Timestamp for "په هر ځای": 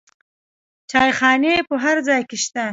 1.67-2.21